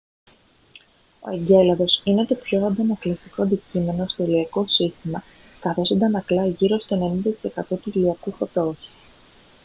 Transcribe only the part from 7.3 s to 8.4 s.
τοις εκατό του ηλιακού